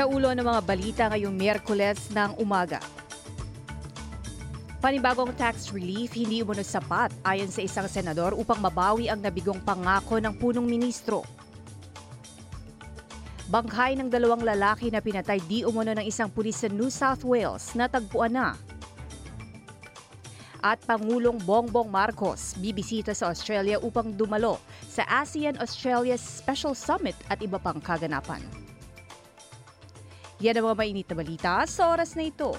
Sa 0.00 0.08
ulo 0.08 0.32
ng 0.32 0.40
mga 0.40 0.62
balita 0.64 1.04
ngayong 1.12 1.36
Miyerkules 1.36 2.08
ng 2.08 2.40
umaga. 2.40 2.80
Panibagong 4.80 5.36
tax 5.36 5.68
relief 5.76 6.16
hindi 6.16 6.40
umano 6.40 6.64
sapat 6.64 7.12
ayon 7.20 7.52
sa 7.52 7.60
isang 7.60 7.84
senador 7.84 8.32
upang 8.32 8.64
mabawi 8.64 9.12
ang 9.12 9.20
nabigong 9.20 9.60
pangako 9.60 10.16
ng 10.16 10.32
punong 10.40 10.64
ministro. 10.64 11.20
Bangkay 13.52 14.00
ng 14.00 14.08
dalawang 14.08 14.40
lalaki 14.40 14.88
na 14.88 15.04
pinatay 15.04 15.36
di 15.44 15.68
umano 15.68 15.92
ng 15.92 16.08
isang 16.08 16.32
pulis 16.32 16.56
sa 16.56 16.72
New 16.72 16.88
South 16.88 17.20
Wales 17.20 17.76
natagpuan 17.76 18.32
na. 18.32 18.56
At 20.64 20.80
Pangulong 20.88 21.36
Bongbong 21.44 21.92
Marcos 21.92 22.56
bibisita 22.56 23.12
sa 23.12 23.28
Australia 23.28 23.76
upang 23.76 24.16
dumalo 24.16 24.64
sa 24.80 25.04
ASEAN-Australia 25.20 26.16
Special 26.16 26.72
Summit 26.72 27.20
at 27.28 27.44
iba 27.44 27.60
pang 27.60 27.76
kaganapan. 27.84 28.69
Yan 30.40 30.56
ang 30.56 30.72
mga 30.72 30.78
mainit 30.80 31.06
na 31.12 31.16
balita 31.20 31.52
sa 31.68 31.92
oras 31.92 32.16
na 32.16 32.24
ito. 32.24 32.56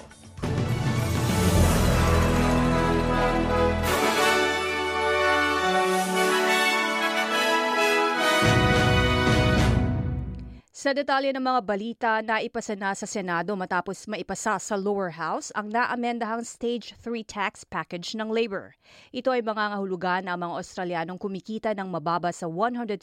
Sa 10.82 10.90
detalye 10.90 11.30
ng 11.30 11.46
mga 11.46 11.60
balita, 11.62 12.10
naipasa 12.26 12.74
na 12.74 12.90
sa 12.90 13.06
Senado 13.06 13.54
matapos 13.54 14.02
maipasa 14.10 14.58
sa 14.58 14.74
lower 14.74 15.14
house 15.14 15.54
ang 15.54 15.70
naamendahang 15.70 16.42
Stage 16.42 16.98
3 16.98 17.22
tax 17.22 17.62
package 17.62 18.18
ng 18.18 18.26
labor. 18.26 18.74
Ito 19.14 19.30
ay 19.30 19.46
mangangahulugan 19.46 20.26
na 20.26 20.34
ang 20.34 20.42
mga 20.42 20.58
Australianong 20.58 21.22
kumikita 21.22 21.70
ng 21.78 21.86
mababa 21.86 22.34
sa 22.34 22.50
$150,000 22.50 22.98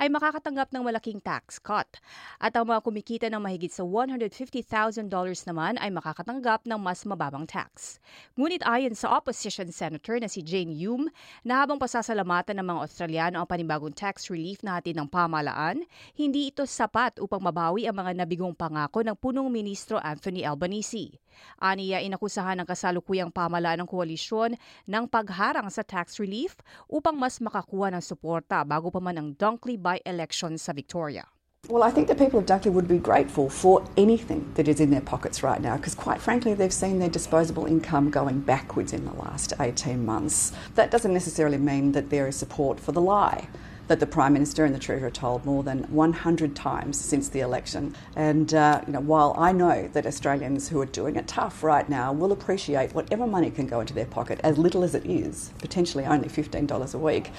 ay 0.00 0.08
makakatanggap 0.08 0.72
ng 0.72 0.82
malaking 0.88 1.20
tax 1.20 1.60
cut. 1.60 2.00
At 2.40 2.56
ang 2.56 2.72
mga 2.72 2.80
kumikita 2.80 3.28
ng 3.28 3.44
mahigit 3.44 3.76
sa 3.76 3.84
$150,000 3.84 5.04
naman 5.52 5.76
ay 5.84 5.92
makakatanggap 5.92 6.64
ng 6.64 6.80
mas 6.80 7.04
mababang 7.04 7.44
tax. 7.44 8.00
Ngunit 8.40 8.64
ayon 8.64 8.96
sa 8.96 9.12
opposition 9.12 9.68
senator 9.68 10.16
na 10.16 10.32
si 10.32 10.40
Jane 10.40 10.72
Hume, 10.80 11.12
na 11.44 11.60
habang 11.60 11.76
pasasalamatan 11.76 12.56
ng 12.56 12.66
mga 12.72 12.80
Australiano 12.80 13.36
ang 13.44 13.48
panibagong 13.52 13.92
tax 13.92 14.32
relief 14.32 14.64
na 14.64 14.80
hatid 14.80 14.96
ng 14.96 15.12
pamalaan, 15.12 15.84
hindi 16.14 16.54
ito 16.54 16.62
sapat 16.62 17.18
upang 17.18 17.42
mabawi 17.42 17.90
ang 17.90 17.98
mga 17.98 18.22
nabigong 18.22 18.54
pangako 18.54 19.02
ng 19.02 19.18
punong 19.18 19.50
ministro 19.50 19.98
Anthony 19.98 20.46
Albanese. 20.46 21.18
Aniya 21.58 22.04
inakusahan 22.04 22.62
ng 22.62 22.68
kasalukuyang 22.68 23.34
pamalaan 23.34 23.82
ng 23.82 23.88
koalisyon 23.90 24.54
ng 24.86 25.04
pagharang 25.10 25.66
sa 25.72 25.82
tax 25.82 26.22
relief 26.22 26.54
upang 26.86 27.18
mas 27.18 27.42
makakuha 27.42 27.90
ng 27.90 28.04
suporta 28.04 28.62
bago 28.62 28.92
pa 28.92 29.02
man 29.02 29.18
ang 29.18 29.28
Dunkley 29.34 29.74
by-election 29.74 30.54
sa 30.60 30.70
Victoria. 30.70 31.26
Well, 31.68 31.82
I 31.82 31.90
think 31.90 32.06
the 32.06 32.14
people 32.14 32.38
of 32.38 32.46
Dunkley 32.46 32.70
would 32.70 32.86
be 32.86 32.98
grateful 32.98 33.50
for 33.50 33.82
anything 33.96 34.46
that 34.54 34.68
is 34.68 34.78
in 34.78 34.90
their 34.90 35.00
pockets 35.00 35.42
right 35.42 35.60
now 35.60 35.74
because, 35.76 35.96
quite 35.96 36.22
frankly, 36.22 36.54
they've 36.54 36.72
seen 36.72 37.00
their 37.00 37.10
disposable 37.10 37.66
income 37.66 38.08
going 38.08 38.38
backwards 38.38 38.92
in 38.92 39.04
the 39.04 39.12
last 39.14 39.52
18 39.58 40.04
months. 40.06 40.52
That 40.76 40.92
doesn't 40.92 41.12
necessarily 41.12 41.58
mean 41.58 41.90
that 41.90 42.10
there 42.10 42.28
is 42.28 42.36
support 42.36 42.78
for 42.78 42.92
the 42.92 43.02
lie 43.02 43.48
that 43.88 44.00
the 44.00 44.06
Prime 44.06 44.32
Minister 44.32 44.64
and 44.64 44.74
the 44.74 44.78
Treasurer 44.78 45.10
told 45.10 45.44
more 45.44 45.62
than 45.62 45.84
100 45.84 46.56
times 46.56 47.00
since 47.00 47.28
the 47.28 47.40
election. 47.40 47.94
And 48.14 48.52
uh, 48.54 48.82
you 48.86 48.92
know, 48.92 49.00
while 49.00 49.34
I 49.38 49.52
know 49.52 49.88
that 49.92 50.06
Australians 50.06 50.68
who 50.68 50.80
are 50.80 50.86
doing 50.86 51.16
it 51.16 51.26
tough 51.26 51.62
right 51.62 51.88
now 51.88 52.12
will 52.12 52.32
appreciate 52.32 52.94
whatever 52.94 53.26
money 53.26 53.50
can 53.50 53.66
go 53.66 53.80
into 53.80 53.94
their 53.94 54.06
pocket, 54.06 54.40
as 54.42 54.58
little 54.58 54.82
as 54.82 54.94
it 54.94 55.06
is, 55.06 55.52
potentially 55.58 56.04
only 56.04 56.28
$15 56.28 56.94
a 56.94 56.98
week, 56.98 57.30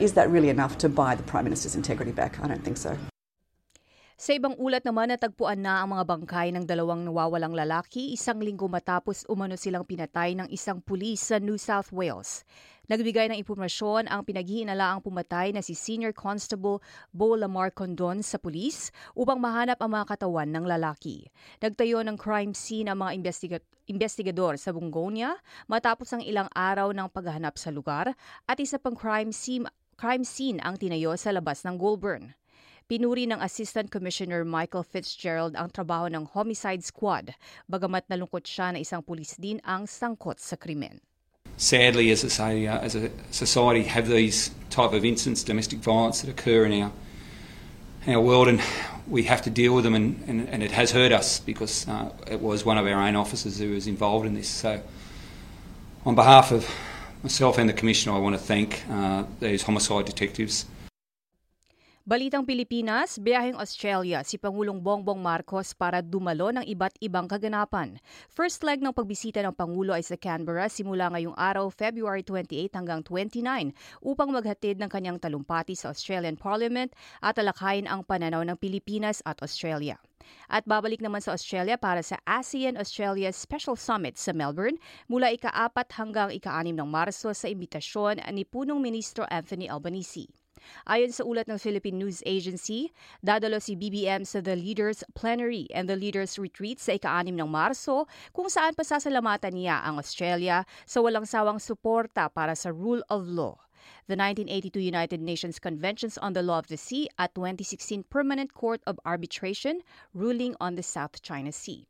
is 0.00 0.12
that 0.14 0.30
really 0.30 0.48
enough 0.48 0.78
to 0.78 0.88
buy 0.88 1.14
the 1.14 1.22
Prime 1.22 1.44
Minister's 1.44 1.74
integrity 1.74 2.12
back? 2.12 2.38
I 2.42 2.48
don't 2.48 2.64
think 2.64 2.76
so. 2.76 2.96
Sa 4.16 4.32
ibang 4.32 4.56
ulat 4.56 4.80
naman, 4.80 5.12
natagpuan 5.12 5.60
na 5.60 5.84
ang 5.84 5.92
mga 5.92 6.08
bangkay 6.08 6.48
ng 6.48 6.64
dalawang 6.64 7.04
nawawalang 7.04 7.52
lalaki 7.52 8.16
isang 8.16 8.40
linggo 8.40 8.64
matapos 8.64 9.28
umano 9.28 9.60
silang 9.60 9.84
pinatay 9.84 10.32
ng 10.32 10.48
isang 10.48 10.80
pulis 10.80 11.20
sa 11.20 11.36
New 11.36 11.60
South 11.60 11.92
Wales. 11.92 12.40
Nagbigay 12.88 13.28
ng 13.28 13.36
impormasyon 13.36 14.08
ang 14.08 14.24
pinaghihinalaang 14.24 15.04
pumatay 15.04 15.52
na 15.52 15.60
si 15.60 15.76
Senior 15.76 16.16
Constable 16.16 16.80
Bo 17.12 17.36
Lamar 17.36 17.68
Condon 17.76 18.24
sa 18.24 18.40
pulis 18.40 18.88
upang 19.12 19.36
mahanap 19.36 19.76
ang 19.84 19.92
mga 19.92 20.16
katawan 20.16 20.48
ng 20.48 20.64
lalaki. 20.64 21.28
Nagtayo 21.60 22.00
ng 22.00 22.16
crime 22.16 22.56
scene 22.56 22.88
ang 22.88 23.04
mga 23.04 23.12
investiga- 23.20 23.68
investigador 23.84 24.56
sa 24.56 24.72
Bungonia 24.72 25.36
matapos 25.68 26.16
ang 26.16 26.24
ilang 26.24 26.48
araw 26.56 26.88
ng 26.96 27.12
paghahanap 27.12 27.60
sa 27.60 27.68
lugar 27.68 28.16
at 28.48 28.56
isa 28.56 28.80
pang 28.80 28.96
crime 28.96 29.28
scene, 29.28 29.68
crime 30.00 30.24
scene 30.24 30.56
ang 30.64 30.80
tinayo 30.80 31.12
sa 31.20 31.36
labas 31.36 31.68
ng 31.68 31.76
Goulburn. 31.76 32.32
Pinuri 32.86 33.26
ng 33.26 33.42
Assistant 33.42 33.90
Commissioner 33.90 34.46
Michael 34.46 34.86
Fitzgerald 34.86 35.58
ang 35.58 35.74
trabaho 35.74 36.06
ng 36.06 36.22
Homicide 36.38 36.86
Squad, 36.86 37.34
bagamat 37.66 38.06
nalungkot 38.06 38.46
siya 38.46 38.70
na 38.70 38.78
isang 38.78 39.02
pulis 39.02 39.34
din 39.42 39.58
ang 39.66 39.90
sangkot 39.90 40.38
sa 40.38 40.54
krimen. 40.54 41.02
Sadly, 41.58 42.14
as 42.14 42.22
a, 42.22 42.30
uh, 42.38 42.78
as 42.78 42.94
a 42.94 43.10
society, 43.34 43.82
have 43.90 44.06
these 44.06 44.54
type 44.70 44.94
of 44.94 45.02
incidents, 45.02 45.42
domestic 45.42 45.82
violence 45.82 46.22
that 46.22 46.30
occur 46.30 46.62
in 46.62 46.78
our 46.78 46.94
in 48.06 48.14
our 48.14 48.22
world, 48.22 48.46
and 48.46 48.62
we 49.10 49.26
have 49.26 49.42
to 49.42 49.50
deal 49.50 49.74
with 49.74 49.82
them, 49.82 49.98
and, 49.98 50.22
and, 50.30 50.46
and 50.46 50.62
it 50.62 50.70
has 50.70 50.94
hurt 50.94 51.10
us 51.10 51.42
because 51.42 51.90
uh, 51.90 52.06
it 52.30 52.38
was 52.38 52.62
one 52.62 52.78
of 52.78 52.86
our 52.86 53.02
own 53.02 53.18
officers 53.18 53.58
who 53.58 53.74
was 53.74 53.90
involved 53.90 54.30
in 54.30 54.38
this. 54.38 54.46
So, 54.46 54.78
on 56.06 56.14
behalf 56.14 56.54
of 56.54 56.70
myself 57.26 57.58
and 57.58 57.66
the 57.66 57.74
Commissioner, 57.74 58.14
I 58.14 58.22
want 58.22 58.38
to 58.38 58.42
thank 58.46 58.86
uh, 58.86 59.26
these 59.42 59.66
homicide 59.66 60.06
detectives. 60.06 60.70
Balitang 62.06 62.46
Pilipinas, 62.46 63.18
biyaheng 63.18 63.58
Australia 63.58 64.22
si 64.22 64.38
Pangulong 64.38 64.78
Bongbong 64.78 65.18
Marcos 65.18 65.74
para 65.74 65.98
dumalo 65.98 66.54
ng 66.54 66.62
iba't 66.62 66.94
ibang 67.02 67.26
kaganapan. 67.26 67.98
First 68.30 68.62
leg 68.62 68.78
ng 68.78 68.94
pagbisita 68.94 69.42
ng 69.42 69.50
Pangulo 69.50 69.90
ay 69.90 70.06
sa 70.06 70.14
Canberra 70.14 70.70
simula 70.70 71.10
ngayong 71.10 71.34
araw 71.34 71.66
February 71.66 72.22
28 72.22 72.78
hanggang 72.78 73.02
29 73.02 73.74
upang 74.06 74.30
maghatid 74.30 74.78
ng 74.78 74.86
kanyang 74.86 75.18
talumpati 75.18 75.74
sa 75.74 75.90
Australian 75.90 76.38
Parliament 76.38 76.94
at 77.26 77.42
alakayin 77.42 77.90
ang 77.90 78.06
pananaw 78.06 78.46
ng 78.46 78.54
Pilipinas 78.54 79.18
at 79.26 79.42
Australia. 79.42 79.98
At 80.46 80.62
babalik 80.62 81.02
naman 81.02 81.26
sa 81.26 81.34
Australia 81.34 81.74
para 81.74 82.06
sa 82.06 82.22
ASEAN-Australia 82.22 83.34
Special 83.34 83.74
Summit 83.74 84.14
sa 84.14 84.30
Melbourne 84.30 84.78
mula 85.10 85.34
ika-4 85.34 85.74
hanggang 85.98 86.30
ika-6 86.30 86.70
ng 86.70 86.86
Marso 86.86 87.34
sa 87.34 87.50
imbitasyon 87.50 88.22
ni 88.30 88.46
Punong 88.46 88.78
Ministro 88.78 89.26
Anthony 89.26 89.66
Albanese. 89.66 90.45
Ayon 90.86 91.12
sa 91.12 91.26
ulat 91.26 91.50
ng 91.50 91.58
Philippine 91.58 91.98
News 91.98 92.22
Agency, 92.26 92.94
dadalo 93.20 93.58
si 93.58 93.74
BBM 93.74 94.22
sa 94.22 94.38
The 94.38 94.54
Leaders 94.54 95.02
Plenary 95.16 95.66
and 95.74 95.90
the 95.90 95.98
Leaders 95.98 96.38
Retreat 96.38 96.78
sa 96.78 96.94
ika-6 96.94 97.34
ng 97.34 97.50
Marso 97.50 98.06
kung 98.30 98.46
saan 98.46 98.76
pasasalamatan 98.76 99.56
niya 99.56 99.82
ang 99.82 99.98
Australia 99.98 100.62
sa 100.84 101.02
walang 101.02 101.26
sawang 101.26 101.58
suporta 101.58 102.30
para 102.30 102.54
sa 102.54 102.70
rule 102.70 103.02
of 103.10 103.26
law. 103.26 103.58
The 104.06 104.16
1982 104.18 104.80
United 104.80 105.20
Nations 105.22 105.58
Conventions 105.58 106.18
on 106.18 106.32
the 106.34 106.42
Law 106.42 106.58
of 106.58 106.66
the 106.66 106.76
Sea 106.76 107.08
at 107.18 107.34
2016 107.34 108.04
Permanent 108.10 108.54
Court 108.54 108.82
of 108.86 108.98
Arbitration 109.06 109.82
ruling 110.14 110.54
on 110.60 110.74
the 110.74 110.82
South 110.82 111.22
China 111.22 111.52
Sea. 111.52 111.86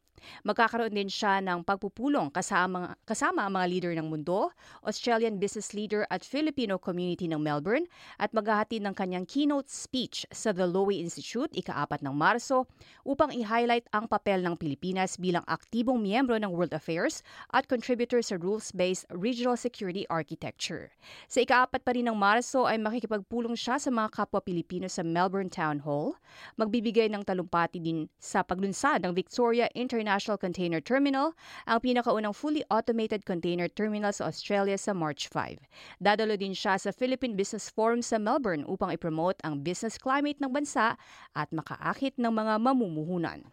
Magkakaroon 0.47 0.95
din 0.95 1.11
siya 1.11 1.39
ng 1.45 1.67
pagpupulong 1.67 2.33
kasama, 2.33 2.97
kasama 3.05 3.45
ang 3.45 3.59
mga 3.59 3.67
leader 3.69 3.93
ng 3.99 4.09
mundo, 4.09 4.51
Australian 4.87 5.37
business 5.37 5.75
leader 5.77 6.09
at 6.09 6.25
Filipino 6.25 6.81
community 6.81 7.29
ng 7.29 7.41
Melbourne 7.43 7.85
at 8.17 8.33
maghahatid 8.33 8.81
ng 8.87 8.95
kanyang 8.97 9.27
keynote 9.29 9.69
speech 9.69 10.25
sa 10.33 10.55
The 10.55 10.65
Lowy 10.65 11.03
Institute 11.03 11.53
ika-4 11.53 12.01
ng 12.07 12.15
Marso 12.17 12.71
upang 13.05 13.35
i-highlight 13.35 13.91
ang 13.93 14.09
papel 14.09 14.41
ng 14.41 14.57
Pilipinas 14.57 15.21
bilang 15.21 15.45
aktibong 15.45 16.01
miyembro 16.01 16.41
ng 16.41 16.49
World 16.49 16.73
Affairs 16.73 17.21
at 17.53 17.69
contributor 17.69 18.25
sa 18.25 18.41
rules-based 18.41 19.11
regional 19.13 19.61
security 19.61 20.09
architecture. 20.09 20.95
Sa 21.29 21.45
ika-4 21.45 21.83
pa 21.83 21.91
rin 21.93 22.09
ng 22.09 22.17
Marso 22.17 22.65
ay 22.65 22.81
makikipagpulong 22.81 23.59
siya 23.59 23.77
sa 23.77 23.91
mga 23.93 24.15
kapwa 24.15 24.41
Pilipino 24.41 24.89
sa 24.89 25.05
Melbourne 25.05 25.51
Town 25.51 25.83
Hall, 25.83 26.17
magbibigay 26.57 27.11
ng 27.13 27.27
talumpati 27.27 27.83
din 27.83 28.09
sa 28.17 28.47
paglunsad 28.47 29.03
ng 29.05 29.13
Victoria 29.13 29.67
International 29.77 30.06
International 30.07 30.39
Container 30.39 30.79
Terminal, 30.79 31.35
ang 31.67 31.83
pinakaunang 31.83 32.31
fully 32.31 32.63
automated 32.71 33.27
container 33.27 33.67
terminal 33.67 34.15
sa 34.15 34.31
Australia 34.31 34.79
sa 34.79 34.95
March 34.95 35.27
5. 35.35 35.59
Dadalo 35.99 36.39
din 36.39 36.55
siya 36.55 36.79
sa 36.79 36.95
Philippine 36.95 37.35
Business 37.35 37.67
Forum 37.67 38.07
sa 38.07 38.15
Melbourne 38.15 38.63
upang 38.71 38.95
ipromote 38.95 39.43
ang 39.43 39.67
business 39.67 39.99
climate 39.99 40.39
ng 40.39 40.55
bansa 40.55 40.95
at 41.35 41.51
makaakit 41.51 42.15
ng 42.23 42.31
mga 42.31 42.55
mamumuhunan. 42.63 43.51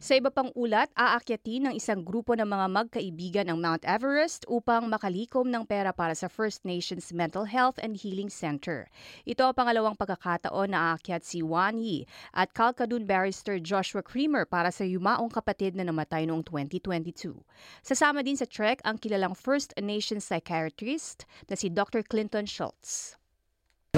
Sa 0.00 0.16
iba 0.16 0.32
pang 0.32 0.48
ulat, 0.56 0.88
aakyatin 0.96 1.68
ng 1.68 1.74
isang 1.76 2.00
grupo 2.00 2.32
ng 2.32 2.48
mga 2.48 2.66
magkaibigan 2.72 3.52
ang 3.52 3.60
Mount 3.60 3.84
Everest 3.84 4.48
upang 4.48 4.88
makalikom 4.88 5.52
ng 5.52 5.68
pera 5.68 5.92
para 5.92 6.16
sa 6.16 6.24
First 6.24 6.64
Nations 6.64 7.12
Mental 7.12 7.44
Health 7.44 7.76
and 7.84 8.00
Healing 8.00 8.32
Center. 8.32 8.88
Ito 9.28 9.52
ang 9.52 9.60
pangalawang 9.60 10.00
pagkakataon 10.00 10.72
na 10.72 10.96
aakyat 10.96 11.20
si 11.20 11.44
Wan 11.44 11.76
Yi 11.76 12.08
at 12.32 12.56
Kalkadun 12.56 13.04
barrister 13.04 13.60
Joshua 13.60 14.00
Creamer 14.00 14.48
para 14.48 14.72
sa 14.72 14.88
yumaong 14.88 15.28
kapatid 15.28 15.76
na 15.76 15.84
namatay 15.84 16.24
noong 16.24 16.48
2022. 16.48 17.36
Sasama 17.84 18.24
din 18.24 18.40
sa 18.40 18.48
trek 18.48 18.80
ang 18.88 18.96
kilalang 18.96 19.36
First 19.36 19.76
Nations 19.76 20.24
psychiatrist 20.24 21.28
na 21.52 21.60
si 21.60 21.68
Dr. 21.68 22.00
Clinton 22.00 22.48
Schultz. 22.48 23.19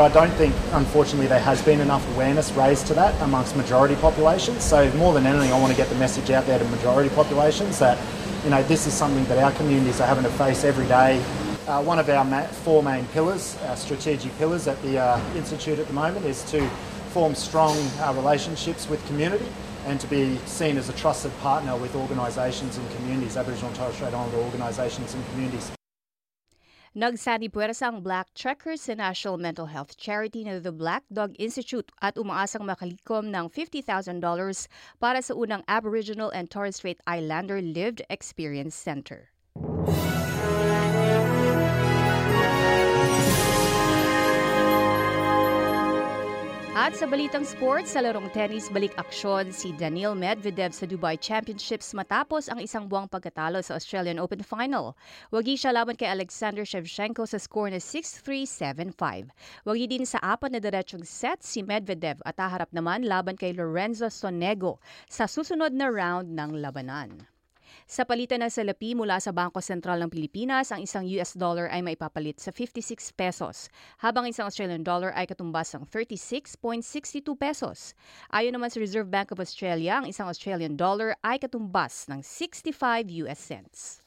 I 0.01 0.09
don't 0.09 0.31
think, 0.31 0.55
unfortunately, 0.73 1.27
there 1.27 1.39
has 1.39 1.61
been 1.61 1.79
enough 1.79 2.03
awareness 2.15 2.51
raised 2.53 2.87
to 2.87 2.95
that 2.95 3.15
amongst 3.21 3.55
majority 3.57 3.95
populations. 3.97 4.65
So 4.65 4.91
more 4.93 5.13
than 5.13 5.27
anything, 5.27 5.53
I 5.53 5.61
want 5.61 5.71
to 5.71 5.77
get 5.77 5.91
the 5.91 5.95
message 5.97 6.31
out 6.31 6.47
there 6.47 6.59
to 6.59 6.65
majority 6.65 7.11
populations 7.11 7.79
that, 7.81 7.99
you 8.43 8.49
know, 8.49 8.63
this 8.63 8.87
is 8.87 8.95
something 8.95 9.23
that 9.27 9.37
our 9.37 9.53
communities 9.53 10.01
are 10.01 10.07
having 10.07 10.25
to 10.25 10.31
face 10.31 10.65
every 10.65 10.87
day. 10.87 11.23
Uh, 11.69 11.83
one 11.83 11.99
of 11.99 12.09
our 12.09 12.25
ma- 12.25 12.47
four 12.47 12.83
main 12.83 13.05
pillars, 13.09 13.59
our 13.67 13.77
strategic 13.77 14.35
pillars 14.39 14.67
at 14.67 14.81
the 14.81 14.99
uh, 14.99 15.21
Institute 15.37 15.79
at 15.79 15.87
the 15.87 15.93
moment, 15.93 16.25
is 16.25 16.43
to 16.51 16.67
form 17.11 17.35
strong 17.35 17.77
uh, 18.01 18.15
relationships 18.17 18.89
with 18.89 19.07
community 19.09 19.47
and 19.85 20.01
to 20.01 20.07
be 20.07 20.39
seen 20.47 20.79
as 20.79 20.89
a 20.89 20.95
trusted 20.95 21.39
partner 21.41 21.77
with 21.77 21.95
organisations 21.95 22.79
and 22.79 22.91
communities, 22.93 23.37
Aboriginal 23.37 23.69
and 23.69 23.77
Torres 23.77 23.95
Strait 23.95 24.15
Islander 24.15 24.39
organisations 24.39 25.13
and 25.13 25.23
communities. 25.33 25.71
Nagsanipuwersa 26.93 27.89
ang 27.89 28.05
Black 28.05 28.37
Trekkers 28.37 28.85
sa 28.85 28.93
National 28.93 29.41
Mental 29.41 29.65
Health 29.65 29.97
Charity 29.97 30.45
na 30.45 30.61
The 30.61 30.77
Black 30.77 31.09
Dog 31.09 31.33
Institute 31.41 31.89
at 32.05 32.21
umaasang 32.21 32.69
makalikom 32.69 33.33
ng 33.33 33.49
$50,000 33.49 34.21
para 35.01 35.25
sa 35.25 35.33
unang 35.33 35.65
Aboriginal 35.65 36.29
and 36.37 36.53
Torres 36.53 36.77
Strait 36.77 37.01
Islander 37.09 37.65
Lived 37.65 38.05
Experience 38.13 38.77
Center. 38.77 39.33
At 46.83 46.99
sa 46.99 47.07
balitang 47.07 47.47
sports, 47.47 47.95
sa 47.95 48.03
larong 48.03 48.27
tennis, 48.35 48.67
balik 48.67 48.91
aksyon 48.99 49.55
si 49.55 49.71
Daniil 49.71 50.19
Medvedev 50.19 50.75
sa 50.75 50.83
Dubai 50.83 51.15
Championships 51.15 51.95
matapos 51.95 52.51
ang 52.51 52.59
isang 52.59 52.91
buwang 52.91 53.07
pagkatalo 53.07 53.63
sa 53.63 53.79
Australian 53.79 54.19
Open 54.19 54.43
Final. 54.43 54.99
Wagi 55.31 55.55
siya 55.55 55.71
laban 55.71 55.95
kay 55.95 56.11
Alexander 56.11 56.67
Shevchenko 56.67 57.23
sa 57.23 57.39
score 57.39 57.71
na 57.71 57.79
6-3, 57.79 58.99
7-5. 58.99 59.31
Wagi 59.63 59.87
din 59.87 60.03
sa 60.03 60.19
apat 60.27 60.51
na 60.51 60.59
diretsong 60.59 61.07
set 61.07 61.47
si 61.47 61.63
Medvedev 61.63 62.19
at 62.27 62.35
haharap 62.43 62.75
naman 62.75 63.07
laban 63.07 63.39
kay 63.39 63.55
Lorenzo 63.55 64.11
Sonego 64.11 64.83
sa 65.07 65.31
susunod 65.31 65.71
na 65.71 65.87
round 65.87 66.35
ng 66.35 66.59
labanan. 66.59 67.31
Sa 67.87 68.07
palitan 68.07 68.43
ng 68.43 68.53
salapi 68.53 68.95
mula 68.95 69.19
sa 69.19 69.35
Bangko 69.35 69.59
Sentral 69.59 69.99
ng 70.03 70.11
Pilipinas, 70.11 70.71
ang 70.71 70.83
isang 70.83 71.07
US 71.19 71.35
dollar 71.35 71.67
ay 71.71 71.83
maipapalit 71.83 72.39
sa 72.39 72.55
56 72.55 73.15
pesos, 73.15 73.71
habang 74.03 74.27
isang 74.27 74.47
Australian 74.47 74.83
dollar 74.83 75.15
ay 75.15 75.31
katumbas 75.31 75.75
ng 75.75 75.87
36.62 75.87 77.35
pesos. 77.39 77.95
Ayon 78.31 78.55
naman 78.55 78.71
sa 78.71 78.79
Reserve 78.79 79.11
Bank 79.11 79.31
of 79.31 79.43
Australia, 79.43 80.03
ang 80.03 80.07
isang 80.07 80.31
Australian 80.31 80.79
dollar 80.79 81.19
ay 81.23 81.39
katumbas 81.39 82.11
ng 82.11 82.23
65 82.23 82.75
US 83.27 83.41
cents. 83.41 84.02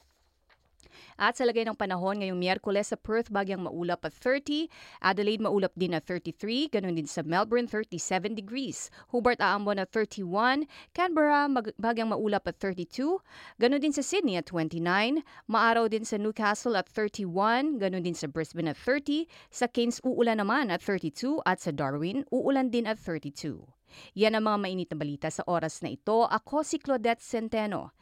At 1.16 1.38
sa 1.40 1.48
lagay 1.48 1.64
ng 1.64 1.78
panahon 1.78 2.20
ngayong 2.20 2.38
Miyerkules 2.38 2.92
sa 2.92 2.98
Perth, 3.00 3.32
bagyang 3.32 3.64
maulap 3.64 4.04
at 4.04 4.12
30, 4.12 4.68
Adelaide 5.00 5.44
maulap 5.44 5.72
din 5.74 5.96
at 5.96 6.04
33, 6.04 6.72
ganun 6.72 6.96
din 6.96 7.08
sa 7.08 7.24
Melbourne 7.24 7.68
37 7.68 8.36
degrees, 8.36 8.92
Hobart 9.10 9.40
aambon 9.40 9.80
at 9.80 9.90
31, 9.92 10.68
Canberra 10.92 11.48
mag- 11.48 11.76
bagyang 11.80 12.12
maulap 12.12 12.44
at 12.46 12.60
32, 12.60 13.20
ganun 13.56 13.80
din 13.80 13.94
sa 13.96 14.04
Sydney 14.04 14.36
at 14.36 14.48
29, 14.48 15.22
maaraw 15.48 15.88
din 15.88 16.04
sa 16.04 16.20
Newcastle 16.20 16.76
at 16.76 16.86
31, 16.92 17.80
ganun 17.80 18.04
din 18.04 18.16
sa 18.16 18.28
Brisbane 18.28 18.72
at 18.72 18.78
30, 18.78 19.26
sa 19.48 19.66
Cairns 19.66 19.98
uulan 20.04 20.38
naman 20.38 20.68
at 20.68 20.84
32 20.84 21.40
at 21.48 21.58
sa 21.58 21.72
Darwin 21.72 22.26
uulan 22.28 22.68
din 22.68 22.84
at 22.84 23.00
32. 23.00 23.76
Yan 24.18 24.36
ang 24.36 24.44
mga 24.44 24.58
mainit 24.60 24.88
na 24.92 24.98
balita 24.98 25.28
sa 25.32 25.46
oras 25.48 25.80
na 25.80 25.92
ito. 25.92 26.26
Ako 26.28 26.60
si 26.66 26.76
Claudette 26.76 27.22
Centeno. 27.22 27.96